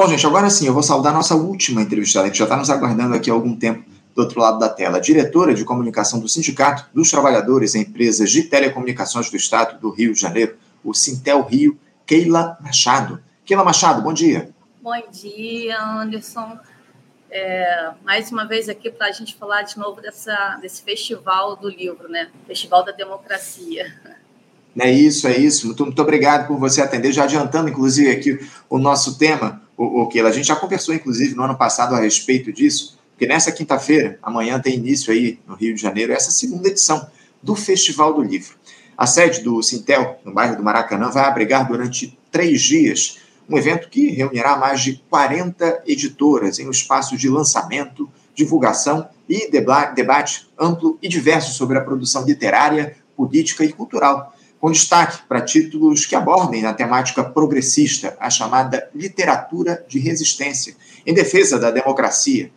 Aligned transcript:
Bom, 0.00 0.08
gente, 0.08 0.26
agora 0.26 0.48
sim, 0.48 0.66
eu 0.66 0.72
vou 0.72 0.82
saudar 0.82 1.12
a 1.12 1.16
nossa 1.16 1.34
última 1.34 1.82
entrevistada, 1.82 2.30
que 2.30 2.38
já 2.38 2.44
está 2.44 2.56
nos 2.56 2.70
aguardando 2.70 3.14
aqui 3.14 3.30
há 3.30 3.34
algum 3.34 3.54
tempo 3.54 3.84
do 4.14 4.22
outro 4.22 4.40
lado 4.40 4.58
da 4.58 4.66
tela. 4.66 4.96
A 4.96 5.00
diretora 5.00 5.52
de 5.52 5.62
comunicação 5.62 6.18
do 6.18 6.26
Sindicato 6.26 6.86
dos 6.94 7.10
Trabalhadores 7.10 7.74
em 7.74 7.82
Empresas 7.82 8.30
de 8.30 8.44
Telecomunicações 8.44 9.28
do 9.28 9.36
Estado 9.36 9.78
do 9.78 9.90
Rio 9.90 10.14
de 10.14 10.18
Janeiro, 10.18 10.56
o 10.82 10.94
Sintel 10.94 11.42
Rio, 11.42 11.78
Keila 12.06 12.56
Machado. 12.62 13.22
Keila 13.44 13.62
Machado, 13.62 14.00
bom 14.00 14.14
dia. 14.14 14.48
Bom 14.80 15.02
dia, 15.12 15.78
Anderson. 15.78 16.58
É, 17.30 17.90
mais 18.02 18.32
uma 18.32 18.46
vez 18.46 18.70
aqui 18.70 18.90
para 18.90 19.08
a 19.08 19.12
gente 19.12 19.34
falar 19.34 19.64
de 19.64 19.76
novo 19.76 20.00
dessa, 20.00 20.58
desse 20.62 20.80
festival 20.80 21.56
do 21.56 21.68
livro, 21.68 22.08
né? 22.08 22.30
Festival 22.46 22.82
da 22.86 22.92
Democracia. 22.92 23.94
É 24.78 24.90
isso, 24.90 25.28
é 25.28 25.36
isso. 25.36 25.66
Muito, 25.66 25.84
muito 25.84 26.00
obrigado 26.00 26.46
por 26.46 26.58
você 26.58 26.80
atender. 26.80 27.12
Já 27.12 27.24
adiantando, 27.24 27.68
inclusive, 27.68 28.10
aqui 28.10 28.38
o 28.66 28.78
nosso 28.78 29.18
tema, 29.18 29.60
o, 29.84 30.06
Keila. 30.06 30.28
A 30.28 30.32
gente 30.32 30.48
já 30.48 30.56
conversou, 30.56 30.94
inclusive, 30.94 31.34
no 31.34 31.42
ano 31.42 31.56
passado 31.56 31.94
a 31.94 32.00
respeito 32.00 32.52
disso, 32.52 32.98
porque 33.12 33.26
nessa 33.26 33.50
quinta-feira, 33.50 34.18
amanhã 34.22 34.60
tem 34.60 34.74
início 34.74 35.12
aí 35.12 35.38
no 35.46 35.54
Rio 35.54 35.74
de 35.74 35.80
Janeiro, 35.80 36.12
essa 36.12 36.30
segunda 36.30 36.68
edição 36.68 37.08
do 37.42 37.54
Festival 37.54 38.12
do 38.12 38.22
Livro. 38.22 38.56
A 38.96 39.06
sede 39.06 39.40
do 39.40 39.62
Sintel, 39.62 40.20
no 40.24 40.34
bairro 40.34 40.56
do 40.56 40.62
Maracanã, 40.62 41.08
vai 41.08 41.24
abrigar 41.24 41.66
durante 41.66 42.18
três 42.30 42.60
dias 42.60 43.18
um 43.48 43.56
evento 43.56 43.88
que 43.88 44.10
reunirá 44.10 44.56
mais 44.56 44.82
de 44.82 45.02
40 45.08 45.82
editoras 45.86 46.58
em 46.58 46.68
um 46.68 46.70
espaço 46.70 47.16
de 47.16 47.28
lançamento, 47.28 48.08
divulgação 48.34 49.08
e 49.28 49.50
debate 49.50 50.48
amplo 50.58 50.98
e 51.02 51.08
diverso 51.08 51.52
sobre 51.54 51.78
a 51.78 51.80
produção 51.80 52.24
literária, 52.24 52.96
política 53.16 53.64
e 53.64 53.72
cultural, 53.72 54.34
com 54.60 54.70
destaque 54.70 55.22
para 55.26 55.40
títulos 55.40 56.04
que 56.04 56.14
abordem 56.14 56.66
a 56.66 56.74
temática 56.74 57.24
progressista, 57.24 58.16
a 58.20 58.28
chamada 58.28 58.90
literatura 58.94 59.84
de 59.88 59.98
resistência, 59.98 60.76
em 61.06 61.14
defesa 61.14 61.58
da 61.58 61.70
democracia. 61.70 62.50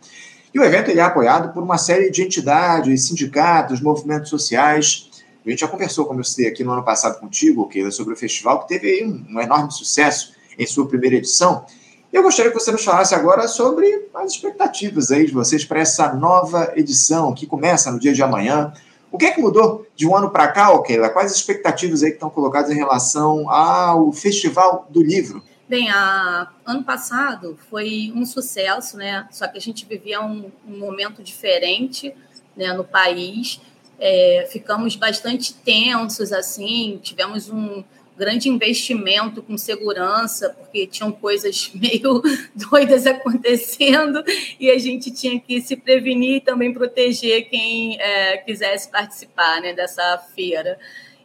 E 0.52 0.58
o 0.58 0.62
evento 0.62 0.90
ele 0.90 1.00
é 1.00 1.02
apoiado 1.02 1.52
por 1.52 1.62
uma 1.62 1.78
série 1.78 2.10
de 2.10 2.22
entidades, 2.22 3.06
sindicatos, 3.06 3.80
movimentos 3.80 4.28
sociais. 4.28 5.10
A 5.44 5.50
gente 5.50 5.60
já 5.60 5.68
conversou, 5.68 6.04
como 6.04 6.20
eu 6.20 6.24
citei 6.24 6.46
aqui 6.46 6.62
no 6.62 6.72
ano 6.72 6.84
passado 6.84 7.18
contigo, 7.18 7.66
Keila, 7.66 7.90
sobre 7.90 8.14
o 8.14 8.16
festival, 8.16 8.60
que 8.60 8.68
teve 8.68 9.04
um, 9.04 9.36
um 9.36 9.40
enorme 9.40 9.72
sucesso 9.72 10.34
em 10.58 10.66
sua 10.66 10.86
primeira 10.86 11.16
edição. 11.16 11.64
Eu 12.12 12.22
gostaria 12.22 12.52
que 12.52 12.58
você 12.58 12.70
nos 12.70 12.84
falasse 12.84 13.12
agora 13.12 13.48
sobre 13.48 14.06
as 14.14 14.32
expectativas 14.32 15.10
aí 15.10 15.26
de 15.26 15.32
vocês 15.32 15.64
para 15.64 15.80
essa 15.80 16.12
nova 16.12 16.72
edição 16.76 17.34
que 17.34 17.44
começa 17.44 17.90
no 17.90 17.98
dia 17.98 18.12
de 18.12 18.22
amanhã. 18.22 18.72
O 19.14 19.16
que 19.16 19.26
é 19.26 19.30
que 19.30 19.40
mudou 19.40 19.86
de 19.94 20.08
um 20.08 20.16
ano 20.16 20.28
para 20.28 20.48
cá, 20.48 20.76
Keila? 20.82 21.08
Quais 21.08 21.30
as 21.30 21.36
expectativas 21.36 22.02
aí 22.02 22.10
que 22.10 22.16
estão 22.16 22.28
colocadas 22.28 22.72
em 22.72 22.74
relação 22.74 23.48
ao 23.48 24.10
Festival 24.10 24.88
do 24.90 25.00
Livro? 25.00 25.40
Bem, 25.68 25.88
a, 25.88 26.50
ano 26.66 26.82
passado 26.82 27.56
foi 27.70 28.12
um 28.12 28.26
sucesso, 28.26 28.96
né? 28.96 29.28
Só 29.30 29.46
que 29.46 29.56
a 29.56 29.60
gente 29.60 29.86
vivia 29.86 30.20
um, 30.20 30.50
um 30.66 30.78
momento 30.80 31.22
diferente 31.22 32.12
né, 32.56 32.72
no 32.72 32.82
país. 32.82 33.60
É, 34.00 34.48
ficamos 34.50 34.96
bastante 34.96 35.54
tensos, 35.54 36.32
assim, 36.32 36.98
tivemos 37.00 37.48
um, 37.48 37.84
grande 38.16 38.48
investimento 38.48 39.42
com 39.42 39.56
segurança, 39.58 40.50
porque 40.50 40.86
tinham 40.86 41.10
coisas 41.10 41.70
meio 41.74 42.22
doidas 42.54 43.06
acontecendo 43.06 44.22
e 44.58 44.70
a 44.70 44.78
gente 44.78 45.10
tinha 45.10 45.38
que 45.40 45.60
se 45.60 45.76
prevenir 45.76 46.36
e 46.36 46.40
também 46.40 46.72
proteger 46.72 47.48
quem 47.48 48.00
é, 48.00 48.38
quisesse 48.38 48.90
participar 48.90 49.60
né, 49.60 49.72
dessa 49.72 50.18
feira. 50.34 50.78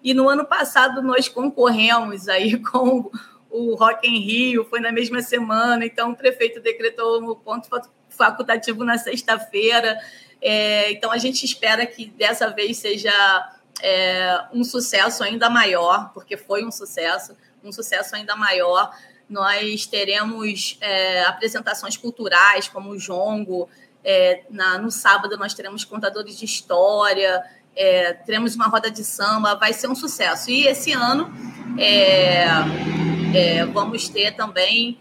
E 0.03 0.13
no 0.13 0.27
ano 0.29 0.45
passado 0.45 1.01
nós 1.01 1.27
concorremos 1.27 2.27
aí 2.27 2.57
com 2.63 3.09
o 3.49 3.75
Rock 3.75 4.07
em 4.07 4.19
Rio, 4.19 4.65
foi 4.65 4.79
na 4.79 4.91
mesma 4.91 5.21
semana, 5.21 5.85
então 5.85 6.11
o 6.11 6.15
prefeito 6.15 6.59
decretou 6.59 7.23
o 7.23 7.35
ponto 7.35 7.67
facultativo 8.09 8.83
na 8.83 8.97
sexta-feira. 8.97 9.97
É, 10.41 10.91
então 10.91 11.11
a 11.11 11.17
gente 11.17 11.43
espera 11.43 11.85
que 11.85 12.05
dessa 12.05 12.49
vez 12.49 12.77
seja 12.77 13.11
é, 13.81 14.45
um 14.53 14.63
sucesso 14.63 15.23
ainda 15.23 15.49
maior, 15.49 16.11
porque 16.13 16.37
foi 16.37 16.65
um 16.65 16.71
sucesso, 16.71 17.35
um 17.63 17.71
sucesso 17.71 18.15
ainda 18.15 18.35
maior. 18.35 18.91
Nós 19.29 19.85
teremos 19.85 20.77
é, 20.81 21.23
apresentações 21.23 21.95
culturais, 21.95 22.67
como 22.67 22.91
o 22.91 22.97
Jongo. 22.97 23.69
É, 24.03 24.43
na, 24.49 24.77
no 24.77 24.89
sábado, 24.89 25.37
nós 25.37 25.53
teremos 25.53 25.83
contadores 25.83 26.37
de 26.37 26.45
história, 26.45 27.43
é, 27.75 28.13
teremos 28.13 28.55
uma 28.55 28.67
roda 28.67 28.89
de 28.89 29.03
samba, 29.03 29.55
vai 29.55 29.73
ser 29.73 29.87
um 29.87 29.95
sucesso. 29.95 30.49
E 30.49 30.65
esse 30.67 30.93
ano 30.93 31.31
é, 31.77 32.45
é, 33.35 33.65
vamos 33.65 34.09
ter 34.09 34.35
também 34.35 34.99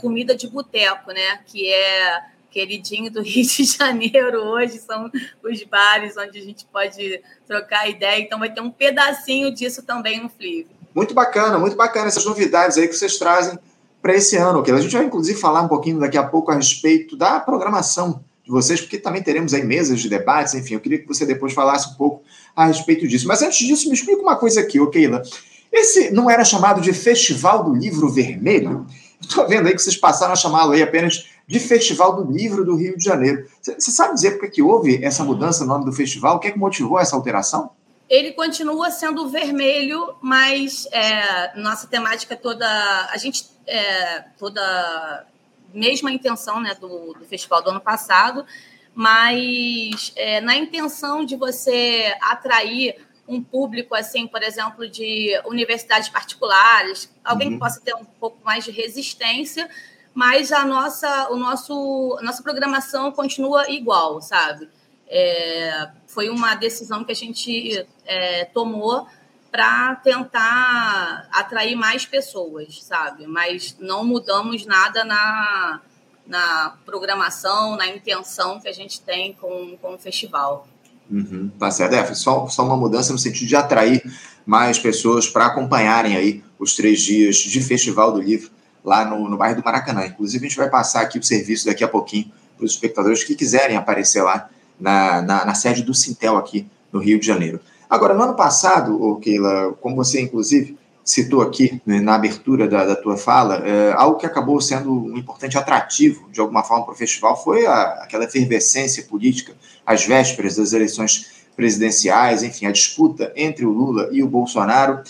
comida 0.00 0.34
de 0.34 0.48
boteco, 0.48 1.12
né? 1.12 1.38
Que 1.46 1.72
é 1.72 2.20
queridinho 2.56 3.10
do 3.10 3.20
Rio 3.20 3.44
de 3.44 3.64
Janeiro 3.76 4.38
hoje 4.38 4.78
são 4.78 5.10
os 5.44 5.62
bares 5.64 6.16
onde 6.16 6.38
a 6.38 6.42
gente 6.42 6.64
pode 6.72 7.20
trocar 7.46 7.86
ideia. 7.86 8.18
Então 8.18 8.38
vai 8.38 8.50
ter 8.50 8.62
um 8.62 8.70
pedacinho 8.70 9.54
disso 9.54 9.82
também 9.82 10.22
no 10.22 10.30
Flip. 10.30 10.66
Muito 10.94 11.12
bacana, 11.12 11.58
muito 11.58 11.76
bacana 11.76 12.06
essas 12.06 12.24
novidades 12.24 12.78
aí 12.78 12.88
que 12.88 12.94
vocês 12.94 13.18
trazem 13.18 13.58
para 14.00 14.14
esse 14.14 14.36
ano. 14.36 14.60
Okay? 14.60 14.72
A 14.72 14.80
gente 14.80 14.96
vai 14.96 15.04
inclusive 15.04 15.38
falar 15.38 15.60
um 15.60 15.68
pouquinho 15.68 16.00
daqui 16.00 16.16
a 16.16 16.22
pouco 16.22 16.50
a 16.50 16.54
respeito 16.54 17.14
da 17.14 17.38
programação 17.38 18.24
de 18.42 18.50
vocês, 18.50 18.80
porque 18.80 18.96
também 18.96 19.22
teremos 19.22 19.52
aí 19.52 19.62
mesas 19.62 20.00
de 20.00 20.08
debates, 20.08 20.54
enfim, 20.54 20.74
eu 20.74 20.80
queria 20.80 21.00
que 21.00 21.06
você 21.06 21.26
depois 21.26 21.52
falasse 21.52 21.90
um 21.90 21.94
pouco 21.94 22.22
a 22.54 22.66
respeito 22.66 23.06
disso. 23.06 23.26
Mas 23.28 23.42
antes 23.42 23.66
disso, 23.66 23.88
me 23.88 23.94
explica 23.94 24.22
uma 24.22 24.36
coisa 24.36 24.60
aqui, 24.60 24.80
ok, 24.80 25.02
Keila. 25.02 25.22
Esse 25.70 26.10
não 26.10 26.30
era 26.30 26.44
chamado 26.44 26.80
de 26.80 26.92
Festival 26.92 27.64
do 27.64 27.74
Livro 27.74 28.08
Vermelho? 28.08 28.86
Estou 29.20 29.48
vendo 29.48 29.66
aí 29.66 29.74
que 29.74 29.82
vocês 29.82 29.96
passaram 29.96 30.32
a 30.32 30.36
chamá-lo 30.36 30.72
aí 30.72 30.82
apenas 30.82 31.26
de 31.46 31.60
Festival 31.60 32.16
do 32.16 32.30
Livro 32.30 32.64
do 32.64 32.74
Rio 32.74 32.96
de 32.96 33.04
Janeiro. 33.04 33.48
Você 33.60 33.90
sabe 33.90 34.14
dizer 34.14 34.38
por 34.38 34.50
que 34.50 34.60
houve 34.60 35.04
essa 35.04 35.22
mudança 35.22 35.64
no 35.64 35.72
nome 35.72 35.84
do 35.84 35.92
festival? 35.92 36.36
O 36.36 36.38
que 36.40 36.48
é 36.48 36.50
que 36.50 36.58
motivou 36.58 36.98
essa 36.98 37.14
alteração? 37.14 37.70
Ele 38.08 38.32
continua 38.32 38.90
sendo 38.90 39.28
vermelho, 39.28 40.14
mas 40.20 40.86
é, 40.92 41.58
nossa 41.60 41.86
temática 41.86 42.36
toda, 42.36 42.66
a 43.10 43.16
gente 43.16 43.46
é, 43.66 44.20
toda 44.38 45.26
mesma 45.72 46.10
intenção 46.10 46.60
né, 46.60 46.74
do, 46.80 47.14
do 47.14 47.24
festival 47.24 47.62
do 47.62 47.70
ano 47.70 47.80
passado, 47.80 48.46
mas 48.94 50.12
é, 50.16 50.40
na 50.40 50.56
intenção 50.56 51.24
de 51.24 51.36
você 51.36 52.14
atrair 52.20 52.96
um 53.28 53.42
público, 53.42 53.94
assim, 53.94 54.26
por 54.26 54.42
exemplo, 54.42 54.88
de 54.88 55.38
universidades 55.44 56.08
particulares, 56.08 57.12
alguém 57.24 57.48
uhum. 57.48 57.54
que 57.54 57.58
possa 57.58 57.80
ter 57.80 57.94
um 57.94 58.04
pouco 58.04 58.38
mais 58.44 58.64
de 58.64 58.70
resistência, 58.70 59.68
mas 60.16 60.50
a 60.50 60.64
nossa, 60.64 61.28
o 61.30 61.36
nosso, 61.36 62.16
a 62.18 62.22
nossa 62.22 62.42
programação 62.42 63.12
continua 63.12 63.70
igual, 63.70 64.22
sabe? 64.22 64.66
É, 65.06 65.90
foi 66.06 66.30
uma 66.30 66.54
decisão 66.54 67.04
que 67.04 67.12
a 67.12 67.14
gente 67.14 67.86
é, 68.06 68.46
tomou 68.46 69.06
para 69.52 69.94
tentar 69.96 71.28
atrair 71.30 71.76
mais 71.76 72.06
pessoas, 72.06 72.82
sabe? 72.82 73.26
Mas 73.26 73.76
não 73.78 74.06
mudamos 74.06 74.64
nada 74.64 75.04
na, 75.04 75.82
na 76.26 76.74
programação, 76.86 77.76
na 77.76 77.86
intenção 77.86 78.58
que 78.58 78.68
a 78.68 78.72
gente 78.72 79.02
tem 79.02 79.34
com, 79.34 79.76
com 79.76 79.96
o 79.96 79.98
festival. 79.98 80.66
Uhum, 81.10 81.50
tá 81.58 81.70
certo. 81.70 81.92
É, 81.92 82.14
só, 82.14 82.48
só 82.48 82.64
uma 82.64 82.76
mudança 82.76 83.12
no 83.12 83.18
sentido 83.18 83.48
de 83.48 83.54
atrair 83.54 84.02
mais 84.46 84.78
pessoas 84.78 85.28
para 85.28 85.44
acompanharem 85.44 86.16
aí 86.16 86.42
os 86.58 86.74
três 86.74 87.02
dias 87.02 87.36
de 87.36 87.60
Festival 87.60 88.12
do 88.12 88.22
Livro 88.22 88.56
lá 88.86 89.04
no, 89.04 89.28
no 89.28 89.36
bairro 89.36 89.56
do 89.56 89.64
Maracanã. 89.64 90.06
Inclusive, 90.06 90.46
a 90.46 90.48
gente 90.48 90.56
vai 90.56 90.70
passar 90.70 91.00
aqui 91.00 91.18
o 91.18 91.22
serviço 91.22 91.66
daqui 91.66 91.82
a 91.82 91.88
pouquinho 91.88 92.30
para 92.56 92.64
os 92.64 92.70
espectadores 92.70 93.24
que 93.24 93.34
quiserem 93.34 93.76
aparecer 93.76 94.22
lá 94.22 94.48
na, 94.78 95.20
na, 95.20 95.44
na, 95.44 95.54
sede 95.54 95.82
do 95.82 95.92
Sintel 95.92 96.36
aqui 96.36 96.66
no 96.92 97.00
Rio 97.00 97.18
de 97.18 97.26
Janeiro. 97.26 97.60
Agora, 97.90 98.14
no 98.14 98.22
ano 98.22 98.34
passado, 98.34 99.18
Keila, 99.20 99.74
como 99.80 99.96
você 99.96 100.20
inclusive 100.20 100.78
citou 101.04 101.40
aqui 101.40 101.80
né, 101.86 102.00
na 102.00 102.14
abertura 102.14 102.66
da, 102.66 102.84
da 102.84 102.96
tua 102.96 103.16
fala, 103.16 103.62
é, 103.64 103.92
algo 103.92 104.18
que 104.18 104.26
acabou 104.26 104.60
sendo 104.60 104.92
um 104.92 105.16
importante 105.16 105.56
atrativo, 105.56 106.28
de 106.32 106.40
alguma 106.40 106.64
forma, 106.64 106.84
para 106.84 106.94
o 106.94 106.96
festival 106.96 107.42
foi 107.42 107.64
a, 107.66 108.02
aquela 108.02 108.24
efervescência 108.24 109.04
política 109.04 109.54
às 109.84 110.04
vésperas 110.04 110.56
das 110.56 110.72
eleições 110.72 111.46
presidenciais, 111.54 112.42
enfim, 112.42 112.66
a 112.66 112.72
disputa 112.72 113.32
entre 113.36 113.64
o 113.64 113.70
Lula 113.70 114.08
e 114.12 114.22
o 114.22 114.28
Bolsonaro. 114.28 115.00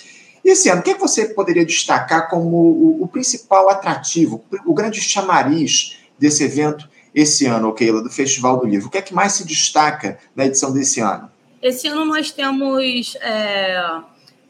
E 0.47 0.51
esse 0.51 0.69
ano, 0.69 0.81
o 0.81 0.85
que, 0.85 0.91
é 0.91 0.95
que 0.95 1.01
você 1.01 1.31
poderia 1.31 1.67
destacar 1.67 2.31
como 2.31 2.57
o, 2.57 3.03
o, 3.03 3.09
principal 3.09 3.69
atrativo, 3.69 4.45
o 4.65 4.73
grande 4.73 5.01
chamariz 5.01 5.99
desse 6.17 6.45
evento 6.45 6.89
esse 7.13 7.47
ano, 7.47 7.75
Keila, 7.75 8.01
do 8.01 8.09
Festival 8.09 8.57
do 8.57 8.65
Livro? 8.65 8.87
O 8.87 8.91
que 8.91 8.99
é 8.99 9.03
que 9.03 9.13
mais 9.13 9.33
se 9.33 9.45
destaca 9.45 10.21
na 10.37 10.47
edição 10.47 10.73
desse 10.73 11.01
ano? 11.01 11.29
Esse 11.61 11.89
ano 11.89 12.05
nós 12.05 12.31
temos 12.31 13.17
é, 13.23 14.01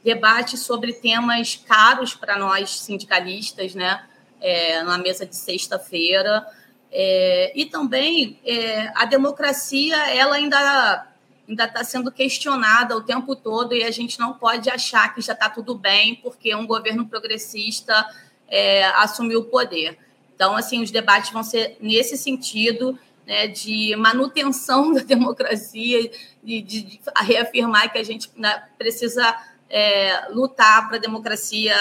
debates 0.05 0.61
sobre 0.61 0.93
temas 0.93 1.57
caros 1.67 2.15
para 2.15 2.39
nós 2.39 2.79
sindicalistas, 2.81 3.75
né? 3.75 4.03
É, 4.39 4.83
na 4.83 4.99
mesa 4.99 5.25
de 5.25 5.35
sexta-feira. 5.35 6.47
É, 6.93 7.53
e 7.59 7.65
também 7.65 8.39
é, 8.45 8.93
a 8.95 9.07
democracia, 9.07 9.97
ela 10.11 10.37
ainda 10.37 11.07
ainda 11.49 11.65
está 11.65 11.85
sendo 11.85 12.11
questionada 12.11 12.97
o 12.97 13.03
tempo 13.03 13.37
todo 13.37 13.75
e 13.75 13.85
a 13.85 13.91
gente 13.91 14.19
não 14.19 14.35
pode 14.35 14.69
achar 14.69 15.15
que 15.15 15.21
já 15.21 15.33
está 15.33 15.49
tudo 15.49 15.75
bem 15.75 16.17
porque 16.17 16.55
um 16.55 16.67
governo 16.67 17.07
progressista 17.07 18.07
é, 18.49 18.85
assumiu 18.87 19.41
o 19.41 19.45
poder. 19.45 19.99
Então, 20.35 20.55
assim, 20.55 20.83
os 20.83 20.91
debates 20.91 21.31
vão 21.31 21.43
ser 21.43 21.77
nesse 21.81 22.17
sentido, 22.17 22.99
né, 23.27 23.49
de 23.49 23.97
manutenção 23.97 24.93
da 24.95 25.01
democracia, 25.01 26.11
de, 26.43 26.63
de, 26.63 27.01
reafirmar 27.17 27.91
que 27.91 27.99
a 27.99 28.05
gente 28.05 28.31
né, 28.37 28.65
precisa 28.77 29.37
é, 29.69 30.29
lutar 30.31 30.87
para 30.89 30.97
a 30.97 31.01
democracia 31.01 31.75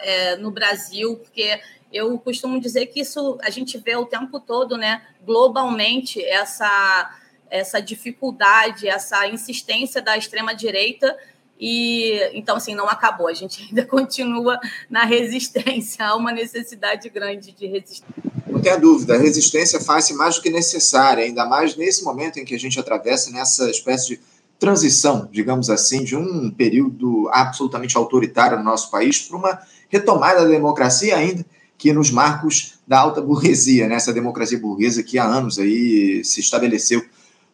é, 0.00 0.36
no 0.36 0.50
Brasil, 0.50 1.16
porque 1.16 1.60
eu 1.92 2.18
costumo 2.18 2.60
dizer 2.60 2.86
que 2.86 3.00
isso 3.00 3.38
a 3.42 3.50
gente 3.50 3.78
vê 3.78 3.96
o 3.96 4.04
tempo 4.04 4.38
todo, 4.40 4.76
né, 4.76 5.02
globalmente, 5.24 6.22
essa, 6.22 7.10
essa 7.50 7.80
dificuldade, 7.80 8.88
essa 8.88 9.26
insistência 9.26 10.00
da 10.00 10.16
extrema-direita. 10.16 11.16
E 11.58 12.18
então, 12.32 12.56
assim, 12.56 12.74
não 12.74 12.88
acabou, 12.88 13.28
a 13.28 13.34
gente 13.34 13.66
ainda 13.68 13.84
continua 13.86 14.58
na 14.88 15.04
resistência, 15.04 16.06
há 16.06 16.16
uma 16.16 16.32
necessidade 16.32 17.08
grande 17.10 17.52
de 17.52 17.66
resistência. 17.66 18.06
Não 18.46 18.60
tenha 18.60 18.78
dúvida, 18.78 19.14
a 19.14 19.18
resistência 19.18 19.80
faz 19.80 20.10
mais 20.12 20.36
do 20.36 20.42
que 20.42 20.50
necessária, 20.50 21.24
ainda 21.24 21.44
mais 21.46 21.76
nesse 21.76 22.02
momento 22.02 22.38
em 22.38 22.44
que 22.44 22.54
a 22.54 22.58
gente 22.58 22.78
atravessa 22.80 23.30
nessa 23.30 23.70
espécie 23.70 24.08
de 24.08 24.20
transição, 24.58 25.28
digamos 25.32 25.70
assim, 25.70 26.04
de 26.04 26.16
um 26.16 26.50
período 26.50 27.28
absolutamente 27.32 27.96
autoritário 27.96 28.58
no 28.58 28.64
nosso 28.64 28.90
país 28.90 29.18
para 29.20 29.36
uma 29.36 29.58
retomada 29.88 30.42
da 30.42 30.48
democracia 30.48 31.16
ainda 31.16 31.44
que 31.80 31.94
nos 31.94 32.10
marcos 32.10 32.74
da 32.86 32.98
alta 32.98 33.22
burguesia, 33.22 33.88
né? 33.88 33.94
essa 33.94 34.12
democracia 34.12 34.58
burguesa 34.58 35.02
que 35.02 35.18
há 35.18 35.24
anos 35.24 35.58
aí 35.58 36.22
se 36.22 36.40
estabeleceu 36.40 37.02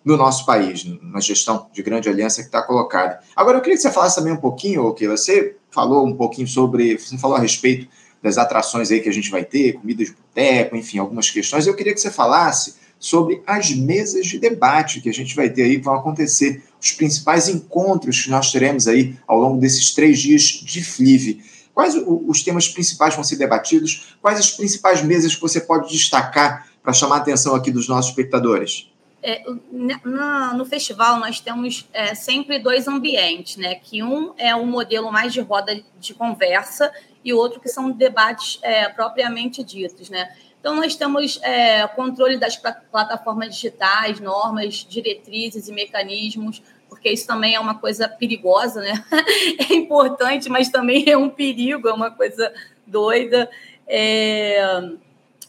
no 0.06 0.16
nosso 0.16 0.46
país, 0.46 0.86
na 1.02 1.18
gestão 1.18 1.66
de 1.72 1.82
grande 1.82 2.08
aliança 2.08 2.40
que 2.40 2.46
está 2.46 2.62
colocada. 2.62 3.18
Agora, 3.34 3.58
eu 3.58 3.60
queria 3.60 3.76
que 3.76 3.82
você 3.82 3.90
falasse 3.90 4.14
também 4.14 4.32
um 4.32 4.36
pouquinho, 4.36 4.84
Okila, 4.84 5.16
você 5.16 5.56
falou 5.68 6.06
um 6.06 6.14
pouquinho 6.14 6.46
sobre, 6.46 6.96
você 6.96 7.18
falou 7.18 7.36
a 7.36 7.40
respeito 7.40 7.88
das 8.22 8.38
atrações 8.38 8.92
aí 8.92 9.00
que 9.00 9.08
a 9.08 9.12
gente 9.12 9.32
vai 9.32 9.44
ter, 9.44 9.72
comida 9.72 10.04
de 10.04 10.12
boteco, 10.12 10.76
enfim, 10.76 10.98
algumas 10.98 11.28
questões. 11.28 11.66
Eu 11.66 11.74
queria 11.74 11.92
que 11.92 12.00
você 12.00 12.10
falasse 12.10 12.76
sobre 13.00 13.42
as 13.44 13.72
mesas 13.72 14.28
de 14.28 14.38
debate 14.38 15.00
que 15.00 15.08
a 15.08 15.12
gente 15.12 15.34
vai 15.34 15.50
ter 15.50 15.64
aí, 15.64 15.76
vão 15.76 15.94
acontecer, 15.94 16.62
os 16.80 16.92
principais 16.92 17.48
encontros 17.48 18.22
que 18.22 18.30
nós 18.30 18.52
teremos 18.52 18.86
aí 18.86 19.18
ao 19.26 19.40
longo 19.40 19.58
desses 19.58 19.92
três 19.92 20.20
dias 20.20 20.42
de 20.42 20.84
FLIVE. 20.84 21.42
Quais 21.74 21.96
os 21.96 22.44
temas 22.44 22.68
principais 22.68 23.12
vão 23.16 23.24
ser 23.24 23.36
debatidos? 23.36 24.16
Quais 24.22 24.38
as 24.38 24.52
principais 24.52 25.02
mesas 25.02 25.34
que 25.34 25.40
você 25.40 25.60
pode 25.60 25.90
destacar 25.90 26.68
para 26.80 26.92
chamar 26.92 27.16
a 27.16 27.18
atenção 27.18 27.56
aqui 27.56 27.72
dos 27.72 27.88
nossos 27.88 28.12
espectadores? 28.12 28.88
É, 29.28 29.42
na, 29.72 30.54
no 30.54 30.64
festival 30.64 31.18
nós 31.18 31.40
temos 31.40 31.88
é, 31.92 32.14
sempre 32.14 32.60
dois 32.60 32.86
ambientes, 32.86 33.56
né? 33.56 33.74
Que 33.74 34.00
um 34.00 34.32
é 34.38 34.54
um 34.54 34.64
modelo 34.64 35.10
mais 35.10 35.32
de 35.32 35.40
roda 35.40 35.82
de 35.98 36.14
conversa 36.14 36.92
e 37.24 37.32
outro 37.32 37.58
que 37.58 37.68
são 37.68 37.90
debates 37.90 38.60
é, 38.62 38.88
propriamente 38.88 39.64
ditos, 39.64 40.08
né? 40.08 40.32
Então, 40.60 40.76
nós 40.76 40.94
temos 40.94 41.40
é, 41.42 41.86
controle 41.88 42.36
das 42.36 42.56
plataformas 42.56 43.54
digitais, 43.56 44.20
normas, 44.20 44.86
diretrizes 44.88 45.66
e 45.66 45.72
mecanismos, 45.72 46.62
porque 46.88 47.10
isso 47.10 47.26
também 47.26 47.56
é 47.56 47.60
uma 47.60 47.74
coisa 47.74 48.08
perigosa, 48.08 48.80
né? 48.80 49.04
É 49.68 49.74
importante, 49.74 50.48
mas 50.48 50.68
também 50.68 51.04
é 51.08 51.16
um 51.16 51.28
perigo, 51.28 51.88
é 51.88 51.92
uma 51.92 52.12
coisa 52.12 52.52
doida. 52.86 53.50
É, 53.88 54.82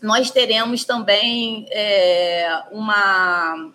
nós 0.01 0.31
teremos 0.31 0.85
também 0.85 1.65
é, 1.69 2.63
uma. 2.71 3.71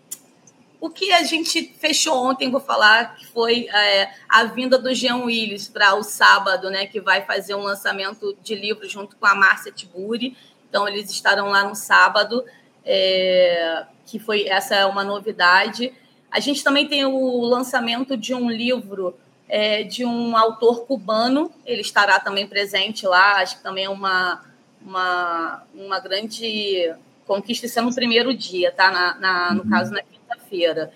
O 0.81 0.91
que 0.91 1.13
a 1.13 1.23
gente 1.23 1.73
fechou 1.79 2.15
ontem, 2.29 2.51
vou 2.51 2.61
falar, 2.61 3.15
que 3.15 3.27
foi 3.27 3.69
é, 3.69 4.11
a 4.29 4.45
vinda 4.45 4.77
do 4.79 4.93
Jean 4.93 5.19
Willis 5.19 5.69
para 5.69 5.95
o 5.95 6.03
sábado, 6.03 6.71
né? 6.71 6.87
Que 6.87 7.01
vai 7.01 7.23
fazer 7.23 7.55
um 7.55 7.63
lançamento 7.63 8.37
de 8.43 8.55
livro 8.55 8.89
junto 8.89 9.17
com 9.17 9.27
a 9.27 9.35
Márcia 9.35 9.71
Tiburi. 9.71 10.37
Então, 10.69 10.89
eles 10.89 11.11
estarão 11.11 11.51
lá 11.51 11.65
no 11.65 11.75
sábado, 11.75 12.45
é, 12.85 13.85
que 14.07 14.19
foi 14.19 14.49
essa 14.49 14.75
é 14.75 14.87
uma 14.87 15.05
novidade. 15.05 15.93
A 16.31 16.41
gente 16.41 16.65
também 16.65 16.89
tem 16.89 17.05
o 17.05 17.41
lançamento 17.43 18.17
de 18.17 18.35
um 18.35 18.51
livro 18.51 19.15
é, 19.49 19.83
de 19.83 20.05
um 20.05 20.35
autor 20.35 20.87
cubano, 20.87 21.53
ele 21.67 21.83
estará 21.83 22.19
também 22.19 22.47
presente 22.47 23.07
lá, 23.07 23.43
acho 23.43 23.59
que 23.59 23.63
também 23.63 23.85
é 23.85 23.91
uma, 23.91 24.43
uma, 24.85 25.63
uma 25.75 26.01
grande 26.01 26.93
conquista, 27.27 27.67
isso 27.67 27.79
é 27.79 27.83
no 27.83 27.95
primeiro 27.95 28.35
dia, 28.35 28.73
tá? 28.73 28.91
Na, 28.91 29.15
na 29.19 29.55
no 29.55 29.63
uhum. 29.63 29.71
caso, 29.71 29.93
na 29.93 30.03
quinta-feira. 30.03 30.93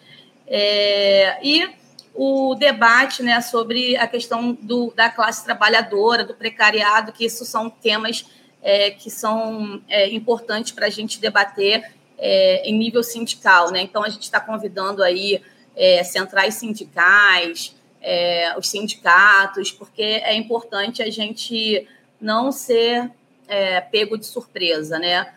É, 0.47 1.39
e 1.43 1.69
o 2.15 2.55
debate 2.55 3.23
né, 3.23 3.41
sobre 3.41 3.97
a 3.97 4.07
questão 4.07 4.53
do, 4.61 4.93
da 4.97 5.11
classe 5.11 5.45
trabalhadora, 5.45 6.25
do 6.25 6.35
precariado, 6.35 7.13
que 7.13 7.25
isso 7.25 7.45
são 7.45 7.69
temas 7.69 8.25
é, 8.63 8.91
que 8.91 9.11
são 9.11 9.83
é, 9.89 10.09
importantes 10.13 10.73
para 10.73 10.87
a 10.87 10.91
gente 10.91 11.21
debater 11.21 11.93
é, 12.19 12.69
em 12.69 12.77
nível 12.77 13.03
sindical. 13.03 13.71
Né? 13.71 13.83
Então, 13.83 14.03
a 14.03 14.09
gente 14.09 14.23
está 14.23 14.41
convidando 14.41 15.03
aí 15.03 15.43
é, 15.77 16.03
centrais 16.03 16.55
sindicais, 16.55 17.77
é, 18.01 18.55
os 18.59 18.69
sindicatos, 18.69 19.71
porque 19.71 20.03
é 20.03 20.35
importante 20.35 21.03
a 21.03 21.11
gente 21.11 21.87
não 22.21 22.51
ser 22.51 23.11
é, 23.49 23.81
pego 23.81 24.17
de 24.17 24.27
surpresa. 24.27 24.99
Né? 24.99 25.33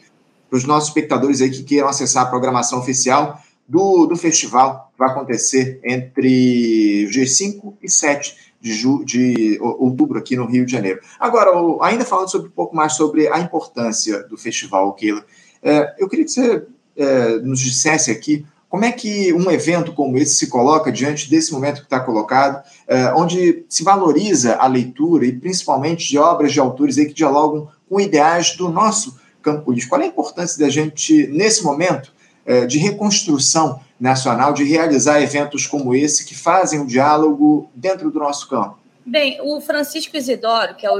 para 0.50 0.58
os 0.58 0.64
nossos 0.64 0.90
espectadores 0.90 1.42
aí 1.42 1.50
que 1.50 1.64
queiram 1.64 1.90
acessar 1.90 2.24
a 2.24 2.30
programação 2.30 2.80
oficial 2.80 3.42
do, 3.68 4.06
do 4.06 4.16
festival 4.16 4.92
vai 4.98 5.10
acontecer 5.10 5.82
entre 5.84 7.04
os 7.06 7.12
dias 7.12 7.36
5 7.36 7.78
e 7.82 7.90
7 7.90 8.54
de, 8.62 8.74
ju, 8.74 9.04
de 9.04 9.60
outubro 9.62 10.18
aqui 10.18 10.38
no 10.38 10.46
Rio 10.46 10.66
de 10.66 10.72
Janeiro. 10.72 11.02
Agora, 11.20 11.52
ainda 11.82 12.06
falando 12.06 12.32
sobre 12.32 12.48
um 12.48 12.52
pouco 12.52 12.76
mais 12.76 12.94
sobre 12.94 13.28
a 13.28 13.40
importância 13.40 14.24
do 14.24 14.38
festival, 14.38 14.94
Keila, 14.94 15.26
é, 15.62 15.96
eu 16.00 16.08
queria 16.08 16.24
que 16.24 16.32
você 16.32 16.66
é, 16.96 17.38
nos 17.40 17.60
dissesse 17.60 18.12
aqui 18.12 18.46
como 18.74 18.86
é 18.86 18.92
que 18.92 19.32
um 19.32 19.52
evento 19.52 19.94
como 19.94 20.18
esse 20.18 20.34
se 20.34 20.48
coloca 20.48 20.92
diante 20.92 21.30
desse 21.30 21.54
momento 21.54 21.82
que 21.82 21.84
está 21.84 22.00
colocado, 22.00 22.64
é, 22.88 23.14
onde 23.14 23.64
se 23.70 23.84
valoriza 23.84 24.56
a 24.56 24.66
leitura 24.66 25.28
e 25.28 25.32
principalmente 25.32 26.10
de 26.10 26.18
obras 26.18 26.52
de 26.52 26.60
autores 26.60 26.96
que 26.96 27.14
dialogam 27.14 27.68
com 27.88 28.02
ideais 28.02 28.56
do 28.58 28.70
nosso 28.70 29.20
campo 29.44 29.66
político. 29.66 29.92
Qual 29.92 30.02
é 30.02 30.06
a 30.06 30.08
importância 30.08 30.60
da 30.60 30.72
gente, 30.72 31.28
nesse 31.28 31.64
momento, 31.64 32.12
é, 32.48 32.66
de 32.66 32.80
reconstrução 32.80 33.80
nacional, 34.00 34.54
de 34.54 34.64
realizar 34.64 35.22
eventos 35.22 35.68
como 35.68 35.94
esse 35.94 36.26
que 36.26 36.34
fazem 36.34 36.80
o 36.80 36.88
diálogo 36.88 37.70
dentro 37.76 38.10
do 38.10 38.18
nosso 38.18 38.50
campo? 38.50 38.80
Bem, 39.06 39.38
o 39.42 39.62
Francisco 39.62 40.18
Isidoro, 40.18 40.74
que 40.76 40.86
é 40.86 40.92
o 40.92 41.00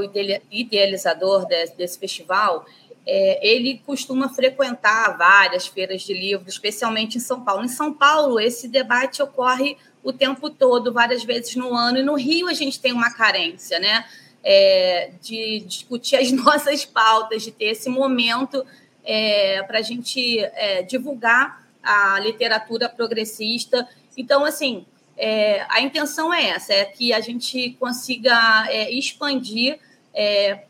idealizador 0.52 1.44
desse 1.76 1.98
festival, 1.98 2.66
é, 3.06 3.46
ele 3.46 3.82
costuma 3.84 4.28
frequentar 4.28 5.16
várias 5.16 5.66
feiras 5.66 6.02
de 6.02 6.14
livros, 6.14 6.54
especialmente 6.54 7.18
em 7.18 7.20
São 7.20 7.42
Paulo. 7.42 7.64
Em 7.64 7.68
São 7.68 7.92
Paulo, 7.92 8.40
esse 8.40 8.66
debate 8.66 9.22
ocorre 9.22 9.76
o 10.02 10.12
tempo 10.12 10.50
todo, 10.50 10.92
várias 10.92 11.24
vezes 11.24 11.54
no 11.56 11.74
ano, 11.74 11.98
e 11.98 12.02
no 12.02 12.14
Rio 12.14 12.48
a 12.48 12.54
gente 12.54 12.80
tem 12.80 12.92
uma 12.92 13.10
carência, 13.12 13.78
né? 13.78 14.04
É, 14.42 15.12
de 15.22 15.60
discutir 15.60 16.16
as 16.16 16.30
nossas 16.32 16.84
pautas, 16.84 17.42
de 17.42 17.50
ter 17.50 17.66
esse 17.66 17.88
momento 17.88 18.64
é, 19.04 19.62
para 19.62 19.78
a 19.78 19.82
gente 19.82 20.38
é, 20.38 20.82
divulgar 20.82 21.66
a 21.82 22.18
literatura 22.20 22.88
progressista. 22.88 23.86
Então, 24.16 24.44
assim, 24.44 24.86
é, 25.16 25.64
a 25.68 25.80
intenção 25.80 26.32
é 26.32 26.48
essa, 26.48 26.72
é 26.72 26.84
que 26.84 27.12
a 27.12 27.20
gente 27.20 27.76
consiga 27.78 28.66
é, 28.68 28.90
expandir 28.90 29.78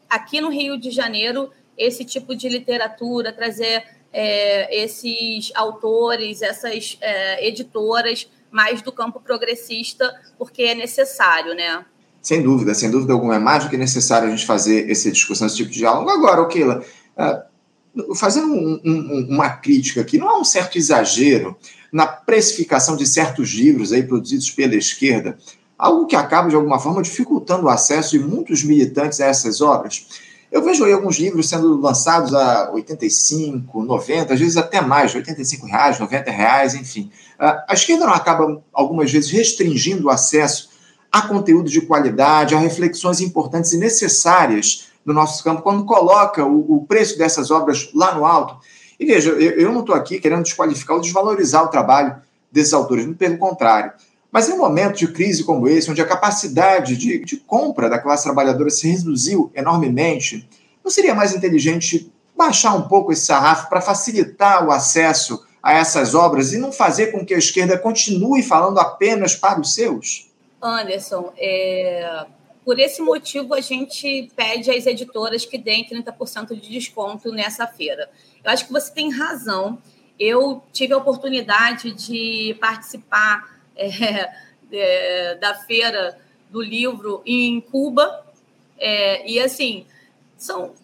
aqui 0.08 0.40
no 0.40 0.48
Rio 0.48 0.78
de 0.78 0.90
Janeiro 0.90 1.52
esse 1.76 2.04
tipo 2.04 2.34
de 2.34 2.48
literatura, 2.48 3.32
trazer 3.32 3.84
é, 4.12 4.84
esses 4.84 5.50
autores, 5.54 6.40
essas 6.42 6.96
é, 7.00 7.46
editoras 7.46 8.28
mais 8.50 8.80
do 8.80 8.92
campo 8.92 9.20
progressista, 9.20 10.14
porque 10.38 10.62
é 10.62 10.74
necessário, 10.74 11.54
né? 11.54 11.84
Sem 12.22 12.40
dúvida, 12.40 12.72
sem 12.72 12.90
dúvida 12.90 13.12
alguma. 13.12 13.34
É 13.34 13.38
mais 13.38 13.64
do 13.64 13.70
que 13.70 13.76
necessário 13.76 14.28
a 14.28 14.30
gente 14.30 14.46
fazer 14.46 14.88
essa 14.90 15.10
discussão, 15.10 15.46
esse 15.46 15.56
tipo 15.56 15.70
de 15.70 15.78
diálogo. 15.78 16.08
Agora, 16.08 16.46
Keila, 16.46 16.82
uh, 17.18 18.14
fazendo 18.14 18.46
um, 18.46 18.80
um, 18.84 19.26
uma 19.30 19.50
crítica 19.50 20.00
aqui, 20.00 20.16
não 20.16 20.28
há 20.28 20.38
um 20.38 20.44
certo 20.44 20.78
exagero 20.78 21.56
na 21.92 22.06
precificação 22.06 22.96
de 22.96 23.06
certos 23.06 23.50
livros 23.50 23.92
aí 23.92 24.02
produzidos 24.02 24.50
pela 24.50 24.74
esquerda, 24.74 25.36
algo 25.78 26.06
que 26.06 26.16
acaba, 26.16 26.48
de 26.48 26.56
alguma 26.56 26.78
forma, 26.78 27.02
dificultando 27.02 27.66
o 27.66 27.68
acesso 27.68 28.18
de 28.18 28.24
muitos 28.24 28.64
militantes 28.64 29.20
a 29.20 29.26
essas 29.26 29.60
obras. 29.60 30.06
Eu 30.54 30.62
vejo 30.62 30.84
aí 30.84 30.92
alguns 30.92 31.18
livros 31.18 31.48
sendo 31.48 31.80
lançados 31.80 32.32
a 32.32 32.70
85, 32.72 33.82
90, 33.82 34.34
às 34.34 34.38
vezes 34.38 34.56
até 34.56 34.80
mais, 34.80 35.12
85 35.12 35.66
reais, 35.66 35.98
90 35.98 36.30
reais, 36.30 36.76
enfim. 36.76 37.10
Ah, 37.36 37.64
a 37.70 37.74
esquerda 37.74 38.06
não 38.06 38.14
acaba, 38.14 38.62
algumas 38.72 39.10
vezes, 39.10 39.32
restringindo 39.32 40.06
o 40.06 40.10
acesso 40.10 40.70
a 41.10 41.22
conteúdo 41.22 41.68
de 41.68 41.80
qualidade, 41.80 42.54
a 42.54 42.58
reflexões 42.60 43.20
importantes 43.20 43.72
e 43.72 43.78
necessárias 43.78 44.90
no 45.04 45.12
nosso 45.12 45.42
campo, 45.42 45.60
quando 45.60 45.84
coloca 45.84 46.44
o, 46.44 46.76
o 46.76 46.86
preço 46.86 47.18
dessas 47.18 47.50
obras 47.50 47.90
lá 47.92 48.14
no 48.14 48.24
alto. 48.24 48.56
E 48.98 49.04
veja, 49.04 49.30
eu, 49.30 49.58
eu 49.58 49.72
não 49.72 49.80
estou 49.80 49.96
aqui 49.96 50.20
querendo 50.20 50.44
desqualificar 50.44 50.94
ou 50.94 51.02
desvalorizar 51.02 51.64
o 51.64 51.68
trabalho 51.68 52.14
desses 52.52 52.72
autores, 52.72 53.04
muito 53.04 53.18
pelo 53.18 53.38
contrário. 53.38 53.92
Mas 54.34 54.48
em 54.48 54.54
um 54.54 54.58
momento 54.58 54.96
de 54.96 55.06
crise 55.06 55.44
como 55.44 55.68
esse, 55.68 55.88
onde 55.88 56.02
a 56.02 56.04
capacidade 56.04 56.96
de, 56.96 57.24
de 57.24 57.36
compra 57.36 57.88
da 57.88 58.00
classe 58.00 58.24
trabalhadora 58.24 58.68
se 58.68 58.88
reduziu 58.88 59.48
enormemente, 59.54 60.48
não 60.82 60.90
seria 60.90 61.14
mais 61.14 61.32
inteligente 61.32 62.12
baixar 62.36 62.74
um 62.74 62.88
pouco 62.88 63.12
esse 63.12 63.26
sarrafo 63.26 63.68
para 63.68 63.80
facilitar 63.80 64.66
o 64.66 64.72
acesso 64.72 65.46
a 65.62 65.74
essas 65.74 66.16
obras 66.16 66.52
e 66.52 66.58
não 66.58 66.72
fazer 66.72 67.12
com 67.12 67.24
que 67.24 67.32
a 67.32 67.38
esquerda 67.38 67.78
continue 67.78 68.42
falando 68.42 68.80
apenas 68.80 69.36
para 69.36 69.60
os 69.60 69.72
seus? 69.72 70.28
Anderson, 70.60 71.32
é, 71.38 72.26
por 72.64 72.80
esse 72.80 73.00
motivo 73.00 73.54
a 73.54 73.60
gente 73.60 74.32
pede 74.34 74.68
às 74.68 74.84
editoras 74.84 75.46
que 75.46 75.56
deem 75.56 75.88
30% 75.88 76.60
de 76.60 76.70
desconto 76.70 77.30
nessa 77.30 77.68
feira. 77.68 78.10
Eu 78.42 78.50
acho 78.50 78.66
que 78.66 78.72
você 78.72 78.92
tem 78.92 79.12
razão. 79.12 79.78
Eu 80.18 80.60
tive 80.72 80.92
a 80.92 80.98
oportunidade 80.98 81.92
de 81.92 82.56
participar 82.60 83.53
é, 83.76 84.32
é, 84.72 85.34
da 85.36 85.54
feira 85.54 86.18
do 86.50 86.60
livro 86.60 87.22
em 87.26 87.60
Cuba. 87.60 88.24
É, 88.78 89.28
e 89.30 89.40
assim, 89.40 89.86
são. 90.36 90.74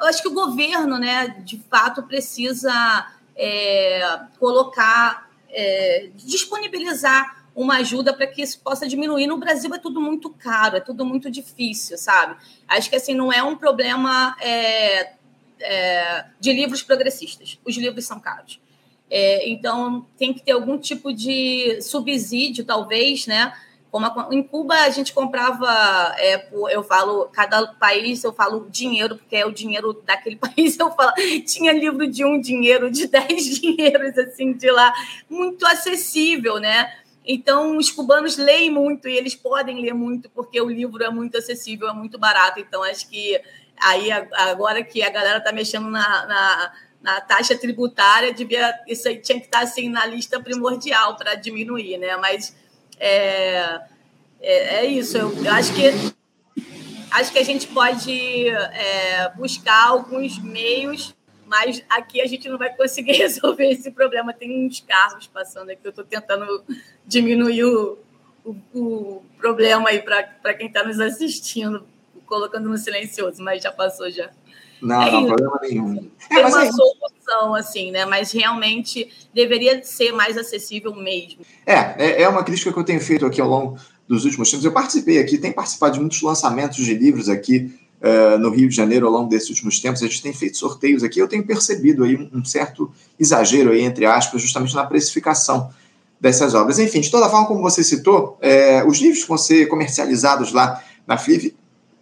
Eu 0.00 0.08
acho 0.08 0.20
que 0.20 0.28
o 0.28 0.34
governo, 0.34 0.98
né, 0.98 1.28
de 1.44 1.58
fato, 1.70 2.02
precisa 2.02 3.10
é, 3.34 4.20
colocar, 4.38 5.30
é, 5.48 6.10
disponibilizar 6.14 7.44
uma 7.54 7.78
ajuda 7.78 8.12
para 8.12 8.26
que 8.26 8.42
isso 8.42 8.60
possa 8.60 8.86
diminuir. 8.86 9.26
No 9.26 9.38
Brasil 9.38 9.74
é 9.74 9.78
tudo 9.78 9.98
muito 10.00 10.28
caro, 10.28 10.76
é 10.76 10.80
tudo 10.80 11.06
muito 11.06 11.30
difícil, 11.30 11.96
sabe? 11.96 12.36
Acho 12.68 12.90
que 12.90 12.96
assim 12.96 13.14
não 13.14 13.32
é 13.32 13.42
um 13.42 13.56
problema 13.56 14.36
é, 14.40 15.12
é, 15.60 16.26
de 16.38 16.52
livros 16.52 16.82
progressistas. 16.82 17.58
Os 17.64 17.76
livros 17.76 18.04
são 18.04 18.20
caros. 18.20 18.60
É, 19.10 19.48
então, 19.48 20.06
tem 20.18 20.34
que 20.34 20.42
ter 20.42 20.52
algum 20.52 20.78
tipo 20.78 21.12
de 21.12 21.80
subsídio, 21.80 22.64
talvez, 22.64 23.26
né? 23.26 23.52
Como 23.90 24.04
a, 24.04 24.28
em 24.32 24.42
Cuba 24.42 24.74
a 24.74 24.90
gente 24.90 25.12
comprava, 25.12 26.14
é, 26.18 26.48
eu 26.70 26.82
falo, 26.82 27.26
cada 27.32 27.66
país 27.68 28.22
eu 28.24 28.32
falo 28.32 28.68
dinheiro, 28.68 29.16
porque 29.16 29.36
é 29.36 29.46
o 29.46 29.52
dinheiro 29.52 30.02
daquele 30.04 30.36
país, 30.36 30.78
eu 30.78 30.90
falo, 30.90 31.12
tinha 31.46 31.72
livro 31.72 32.06
de 32.06 32.24
um 32.24 32.40
dinheiro, 32.40 32.90
de 32.90 33.06
dez 33.08 33.60
dinheiros, 33.60 34.18
assim, 34.18 34.52
de 34.52 34.70
lá, 34.70 34.92
muito 35.30 35.64
acessível, 35.66 36.58
né? 36.58 36.92
Então, 37.24 37.76
os 37.76 37.90
cubanos 37.90 38.36
leem 38.36 38.70
muito 38.70 39.08
e 39.08 39.16
eles 39.16 39.34
podem 39.34 39.80
ler 39.80 39.94
muito, 39.94 40.30
porque 40.30 40.60
o 40.60 40.70
livro 40.70 41.02
é 41.02 41.10
muito 41.10 41.36
acessível, 41.36 41.88
é 41.88 41.92
muito 41.92 42.18
barato. 42.18 42.60
Então, 42.60 42.84
acho 42.84 43.08
que 43.08 43.40
aí, 43.80 44.10
agora 44.12 44.82
que 44.84 45.02
a 45.02 45.10
galera 45.10 45.38
está 45.38 45.52
mexendo 45.52 45.90
na, 45.90 46.26
na 46.26 46.72
na 47.06 47.20
taxa 47.20 47.56
tributária, 47.56 48.34
devia, 48.34 48.74
isso 48.88 49.06
aí 49.06 49.18
tinha 49.18 49.38
que 49.38 49.46
estar 49.46 49.60
assim 49.60 49.88
na 49.88 50.04
lista 50.04 50.42
primordial 50.42 51.16
para 51.16 51.36
diminuir, 51.36 51.98
né? 51.98 52.16
Mas 52.16 52.52
é, 52.98 53.80
é, 54.40 54.78
é 54.78 54.86
isso. 54.86 55.16
Eu, 55.16 55.32
eu, 55.44 55.52
acho 55.52 55.72
que 55.72 55.84
acho 57.12 57.32
que 57.32 57.38
a 57.38 57.44
gente 57.44 57.68
pode 57.68 58.48
é, 58.48 59.30
buscar 59.36 59.86
alguns 59.86 60.36
meios, 60.40 61.14
mas 61.46 61.80
aqui 61.88 62.20
a 62.20 62.26
gente 62.26 62.48
não 62.48 62.58
vai 62.58 62.74
conseguir 62.74 63.12
resolver 63.22 63.70
esse 63.70 63.92
problema. 63.92 64.32
Tem 64.32 64.66
uns 64.66 64.80
carros 64.80 65.28
passando 65.28 65.70
aqui, 65.70 65.82
eu 65.84 65.90
estou 65.90 66.04
tentando 66.04 66.64
diminuir 67.06 67.62
o, 67.62 67.98
o, 68.44 68.56
o 68.74 69.22
problema 69.38 69.90
aí 69.90 70.02
para 70.02 70.54
quem 70.54 70.66
está 70.66 70.82
nos 70.82 70.98
assistindo, 70.98 71.86
colocando 72.26 72.68
no 72.68 72.76
silencioso, 72.76 73.40
mas 73.44 73.62
já 73.62 73.70
passou 73.70 74.10
já. 74.10 74.28
Não, 74.80 75.02
é 75.02 75.10
não, 75.10 75.26
problema 75.26 75.58
nenhum. 75.62 76.10
É, 76.30 76.46
uma 76.46 76.64
é... 76.64 76.70
solução, 76.72 77.54
assim, 77.54 77.90
né? 77.90 78.04
Mas 78.04 78.32
realmente 78.32 79.08
deveria 79.34 79.82
ser 79.82 80.12
mais 80.12 80.36
acessível 80.36 80.94
mesmo. 80.94 81.40
É, 81.64 81.94
é, 81.98 82.22
é 82.22 82.28
uma 82.28 82.44
crítica 82.44 82.72
que 82.72 82.78
eu 82.78 82.84
tenho 82.84 83.00
feito 83.00 83.24
aqui 83.24 83.40
ao 83.40 83.48
longo 83.48 83.78
dos 84.08 84.24
últimos 84.24 84.50
tempos. 84.50 84.64
Eu 84.64 84.72
participei 84.72 85.18
aqui, 85.18 85.38
tenho 85.38 85.54
participado 85.54 85.94
de 85.94 86.00
muitos 86.00 86.20
lançamentos 86.22 86.76
de 86.76 86.94
livros 86.94 87.28
aqui 87.28 87.74
uh, 88.00 88.38
no 88.38 88.50
Rio 88.50 88.68
de 88.68 88.76
Janeiro 88.76 89.06
ao 89.06 89.12
longo 89.12 89.28
desses 89.28 89.50
últimos 89.50 89.80
tempos. 89.80 90.02
A 90.02 90.06
gente 90.06 90.22
tem 90.22 90.32
feito 90.32 90.56
sorteios 90.56 91.02
aqui. 91.02 91.18
Eu 91.18 91.28
tenho 91.28 91.44
percebido 91.44 92.04
aí 92.04 92.16
um, 92.16 92.38
um 92.38 92.44
certo 92.44 92.90
exagero 93.18 93.72
aí, 93.72 93.82
entre 93.82 94.06
aspas, 94.06 94.40
justamente 94.42 94.74
na 94.74 94.84
precificação 94.84 95.70
dessas 96.20 96.54
obras. 96.54 96.78
Enfim, 96.78 97.00
de 97.00 97.10
toda 97.10 97.28
forma, 97.28 97.46
como 97.46 97.60
você 97.60 97.82
citou, 97.82 98.38
é, 98.40 98.84
os 98.84 98.98
livros 98.98 99.22
que 99.22 99.28
vão 99.28 99.38
ser 99.38 99.66
comercializados 99.66 100.52
lá 100.52 100.82
na 101.06 101.18
Flip 101.18 101.54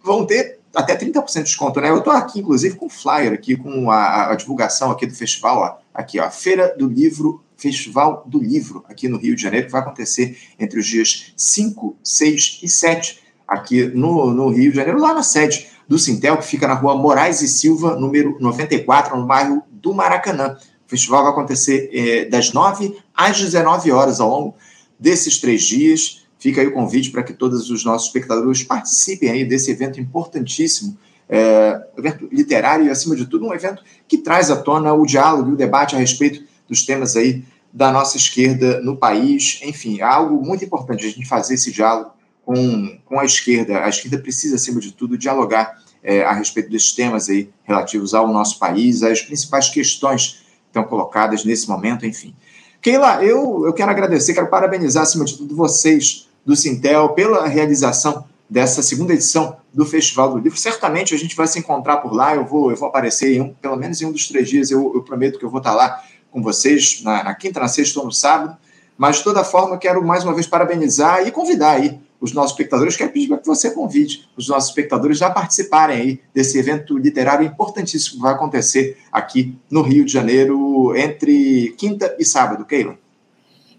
vão 0.03 0.25
ter 0.25 0.54
até 0.75 0.95
30% 0.95 1.33
de 1.33 1.43
desconto, 1.43 1.79
né? 1.79 1.89
Eu 1.89 1.99
estou 1.99 2.13
aqui, 2.13 2.39
inclusive, 2.39 2.75
com 2.75 2.87
o 2.87 2.89
flyer 2.89 3.33
aqui, 3.33 3.55
com 3.55 3.89
a, 3.89 4.31
a, 4.31 4.35
divulgação 4.35 4.91
aqui 4.91 5.05
do 5.05 5.15
festival, 5.15 5.57
ó. 5.57 5.77
Aqui, 5.93 6.19
ó, 6.19 6.29
Feira 6.29 6.75
do 6.77 6.87
Livro, 6.87 7.41
Festival 7.57 8.23
do 8.27 8.37
Livro, 8.37 8.83
aqui 8.89 9.07
no 9.07 9.17
Rio 9.17 9.35
de 9.35 9.41
Janeiro, 9.41 9.67
que 9.67 9.71
vai 9.71 9.81
acontecer 9.81 10.37
entre 10.59 10.77
os 10.77 10.85
dias 10.85 11.33
5, 11.37 11.95
6 12.03 12.59
e 12.63 12.67
7, 12.67 13.23
aqui 13.47 13.85
no, 13.85 14.33
no 14.33 14.49
Rio 14.49 14.71
de 14.71 14.75
Janeiro, 14.75 14.99
lá 14.99 15.13
na 15.13 15.23
sede 15.23 15.67
do 15.87 15.97
Sintel, 15.97 16.37
que 16.37 16.45
fica 16.45 16.67
na 16.67 16.73
rua 16.73 16.95
Moraes 16.95 17.41
e 17.41 17.47
Silva, 17.47 17.95
número 17.95 18.37
94, 18.39 19.15
no 19.15 19.25
bairro 19.25 19.63
do 19.71 19.93
Maracanã. 19.93 20.57
O 20.85 20.89
festival 20.89 21.23
vai 21.23 21.31
acontecer 21.31 21.89
é, 21.93 22.25
das 22.25 22.51
9 22.51 22.97
às 23.13 23.39
19 23.39 23.91
horas 23.91 24.19
ao 24.19 24.29
longo 24.29 24.55
desses 24.99 25.39
três 25.39 25.63
dias. 25.63 26.24
Fica 26.45 26.61
aí 26.61 26.67
o 26.67 26.73
convite 26.73 27.09
para 27.09 27.23
que 27.23 27.33
todos 27.33 27.71
os 27.71 27.83
nossos 27.83 28.05
espectadores 28.05 28.61
participem 28.61 29.31
aí 29.31 29.43
desse 29.43 29.71
evento 29.71 29.99
importantíssimo, 29.99 30.95
é, 31.27 31.87
evento 31.97 32.29
literário 32.31 32.85
e, 32.85 32.89
acima 32.91 33.15
de 33.15 33.25
tudo, 33.25 33.47
um 33.47 33.53
evento 33.55 33.81
que 34.07 34.19
traz 34.19 34.51
à 34.51 34.55
tona 34.55 34.93
o 34.93 35.07
diálogo 35.07 35.49
e 35.49 35.53
o 35.53 35.55
debate 35.55 35.95
a 35.95 35.97
respeito 35.97 36.43
dos 36.69 36.85
temas 36.85 37.15
aí 37.15 37.43
da 37.73 37.91
nossa 37.91 38.15
esquerda 38.15 38.79
no 38.81 38.95
país. 38.95 39.59
Enfim, 39.63 40.01
é 40.01 40.03
algo 40.03 40.45
muito 40.45 40.63
importante 40.63 41.03
a 41.03 41.09
gente 41.09 41.27
fazer 41.27 41.55
esse 41.55 41.71
diálogo 41.71 42.11
com, 42.45 42.95
com 43.05 43.19
a 43.19 43.25
esquerda. 43.25 43.83
A 43.83 43.89
esquerda 43.89 44.19
precisa, 44.19 44.53
acima 44.53 44.79
de 44.79 44.91
tudo, 44.91 45.17
dialogar 45.17 45.81
é, 46.03 46.23
a 46.23 46.33
respeito 46.33 46.69
desses 46.69 46.91
temas 46.91 47.27
aí 47.27 47.49
relativos 47.63 48.13
ao 48.13 48.27
nosso 48.27 48.59
país, 48.59 49.01
as 49.01 49.19
principais 49.19 49.67
questões 49.69 50.27
que 50.27 50.67
estão 50.67 50.83
colocadas 50.83 51.43
nesse 51.43 51.67
momento, 51.67 52.05
enfim. 52.05 52.35
Keila, 52.83 53.23
eu, 53.23 53.65
eu 53.65 53.73
quero 53.73 53.89
agradecer, 53.89 54.35
quero 54.35 54.45
parabenizar, 54.45 55.01
acima 55.01 55.25
de 55.25 55.35
tudo, 55.35 55.55
vocês 55.55 56.24
do 56.45 56.55
Sintel 56.55 57.09
pela 57.09 57.47
realização 57.47 58.25
dessa 58.49 58.83
segunda 58.83 59.13
edição 59.13 59.57
do 59.73 59.85
Festival 59.85 60.31
do 60.31 60.37
Livro. 60.37 60.57
Certamente 60.57 61.13
a 61.13 61.17
gente 61.17 61.35
vai 61.35 61.47
se 61.47 61.59
encontrar 61.59 61.97
por 61.97 62.13
lá, 62.13 62.35
eu 62.35 62.45
vou, 62.45 62.69
eu 62.71 62.77
vou 62.77 62.87
aparecer 62.87 63.35
em 63.35 63.41
um, 63.41 63.53
pelo 63.53 63.75
menos 63.75 64.01
em 64.01 64.05
um 64.05 64.11
dos 64.11 64.27
três 64.27 64.47
dias, 64.47 64.71
eu, 64.71 64.91
eu 64.93 65.01
prometo 65.01 65.39
que 65.39 65.45
eu 65.45 65.49
vou 65.49 65.57
estar 65.57 65.73
lá 65.73 66.01
com 66.29 66.41
vocês, 66.41 67.01
na, 67.01 67.23
na 67.23 67.33
quinta, 67.33 67.59
na 67.59 67.67
sexta 67.67 67.99
ou 67.99 68.05
no 68.05 68.11
sábado. 68.11 68.57
Mas, 68.97 69.17
de 69.17 69.23
toda 69.23 69.43
forma, 69.43 69.77
quero 69.77 70.05
mais 70.05 70.23
uma 70.23 70.33
vez 70.33 70.47
parabenizar 70.47 71.25
e 71.27 71.31
convidar 71.31 71.71
aí 71.71 71.99
os 72.19 72.31
nossos 72.31 72.51
espectadores, 72.51 72.95
quero 72.95 73.11
pedir 73.11 73.27
para 73.27 73.37
que 73.37 73.45
você 73.45 73.69
convide 73.71 74.27
os 74.37 74.47
nossos 74.47 74.69
espectadores 74.69 75.21
a 75.21 75.29
participarem 75.29 75.97
aí 75.97 76.21
desse 76.33 76.57
evento 76.57 76.97
literário 76.97 77.45
importantíssimo 77.45 78.15
que 78.15 78.21
vai 78.21 78.33
acontecer 78.33 78.97
aqui 79.11 79.57
no 79.69 79.81
Rio 79.81 80.05
de 80.05 80.11
Janeiro 80.11 80.95
entre 80.95 81.75
quinta 81.77 82.15
e 82.17 82.25
sábado, 82.25 82.65
Keila. 82.65 82.97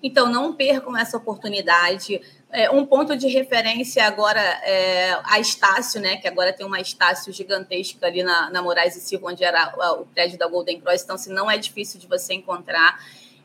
Então, 0.03 0.31
não 0.31 0.53
percam 0.53 0.97
essa 0.97 1.17
oportunidade. 1.17 2.21
É, 2.51 2.71
um 2.71 2.87
ponto 2.87 3.17
de 3.17 3.27
referência 3.27 4.07
agora 4.07 4.41
é 4.41 5.19
a 5.25 5.41
Estácio, 5.41 6.01
né? 6.01 6.17
Que 6.17 6.29
agora 6.29 6.53
tem 6.53 6.65
uma 6.65 6.81
Estácio 6.81 7.33
gigantesca 7.33 8.07
ali 8.07 8.23
na, 8.23 8.51
na 8.51 8.63
Moraes 8.63 8.97
e 8.97 9.01
Silva, 9.01 9.29
onde 9.29 9.43
era 9.43 9.75
o 10.01 10.07
prédio 10.07 10.39
da 10.39 10.47
Golden 10.47 10.81
Cross. 10.81 11.03
Então, 11.03 11.17
assim, 11.17 11.33
não 11.33 11.51
é 11.51 11.59
difícil 11.59 11.99
de 11.99 12.07
você 12.07 12.35
encontrar. 12.35 12.99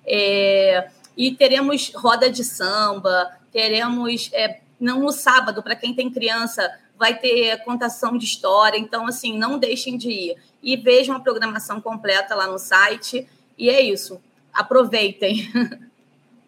É, 0.05 0.89
e 1.15 1.31
teremos 1.31 1.91
roda 1.93 2.29
de 2.29 2.43
samba, 2.43 3.31
teremos. 3.51 4.29
É, 4.34 4.62
não 4.79 5.01
no 5.01 5.12
sábado, 5.12 5.62
para 5.62 5.75
quem 5.75 5.93
tem 5.93 6.10
criança, 6.10 6.72
vai 6.98 7.17
ter 7.17 7.63
contação 7.63 8.17
de 8.17 8.25
história. 8.25 8.77
Então, 8.77 9.08
assim, 9.08 9.38
não 9.38 9.58
deixem 9.58 9.98
de 9.98 10.10
ir. 10.10 10.38
E 10.62 10.77
vejam 10.77 11.15
a 11.15 11.20
programação 11.20 11.81
completa 11.81 12.36
lá 12.36 12.48
no 12.48 12.58
site. 12.58 13.27
E 13.58 13.70
é 13.70 13.81
isso. 13.81 14.22
Aproveitem. 14.53 15.51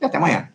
e 0.01 0.05
até 0.05 0.17
amanhã. 0.17 0.55